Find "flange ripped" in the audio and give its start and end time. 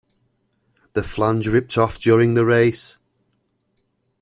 1.03-1.77